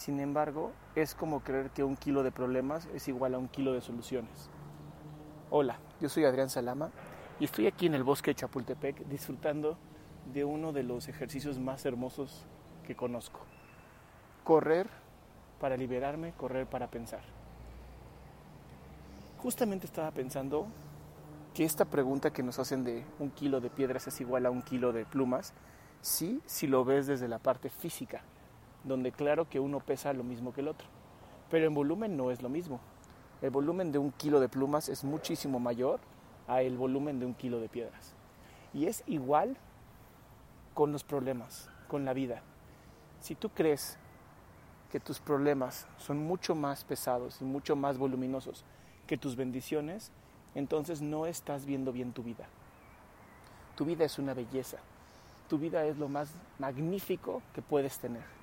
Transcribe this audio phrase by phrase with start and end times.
[0.00, 3.74] Sin embargo, es como creer que un kilo de problemas es igual a un kilo
[3.74, 4.48] de soluciones.
[5.50, 6.88] Hola, yo soy Adrián Salama
[7.38, 9.76] y estoy aquí en el bosque de Chapultepec disfrutando
[10.32, 12.46] de uno de los ejercicios más hermosos
[12.86, 13.40] que conozco.
[14.42, 14.88] Correr
[15.60, 17.20] para liberarme, correr para pensar.
[19.36, 20.66] Justamente estaba pensando
[21.52, 24.62] que esta pregunta que nos hacen de un kilo de piedras es igual a un
[24.62, 25.52] kilo de plumas,
[26.00, 28.22] sí, si lo ves desde la parte física,
[28.84, 30.88] donde claro que uno pesa lo mismo que el otro,
[31.50, 32.80] pero en volumen no es lo mismo.
[33.42, 36.00] El volumen de un kilo de plumas es muchísimo mayor
[36.46, 38.14] a el volumen de un kilo de piedras.
[38.74, 39.56] Y es igual
[40.74, 42.42] con los problemas, con la vida.
[43.20, 43.98] Si tú crees
[44.90, 48.64] que tus problemas son mucho más pesados y mucho más voluminosos
[49.06, 50.10] que tus bendiciones,
[50.54, 52.46] entonces no estás viendo bien tu vida.
[53.76, 54.78] Tu vida es una belleza.
[55.48, 58.39] Tu vida es lo más magnífico que puedes tener.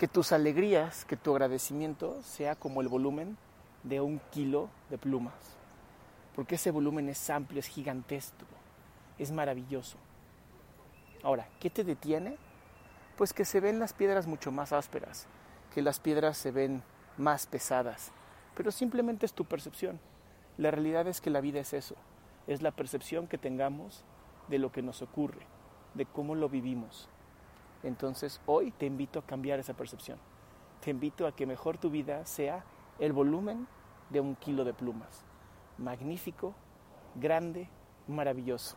[0.00, 3.36] Que tus alegrías, que tu agradecimiento sea como el volumen
[3.82, 5.34] de un kilo de plumas.
[6.34, 8.46] Porque ese volumen es amplio, es gigantesco,
[9.18, 9.98] es maravilloso.
[11.22, 12.38] Ahora, ¿qué te detiene?
[13.18, 15.26] Pues que se ven las piedras mucho más ásperas,
[15.74, 16.82] que las piedras se ven
[17.18, 18.10] más pesadas,
[18.54, 20.00] pero simplemente es tu percepción.
[20.56, 21.96] La realidad es que la vida es eso,
[22.46, 24.06] es la percepción que tengamos
[24.48, 25.46] de lo que nos ocurre,
[25.92, 27.10] de cómo lo vivimos.
[27.82, 30.18] Entonces hoy te invito a cambiar esa percepción.
[30.84, 32.64] Te invito a que mejor tu vida sea
[32.98, 33.66] el volumen
[34.10, 35.24] de un kilo de plumas.
[35.78, 36.54] Magnífico,
[37.14, 37.68] grande,
[38.06, 38.76] maravilloso.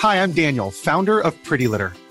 [0.00, 1.92] Hi, I'm Daniel, founder of Pretty Litter.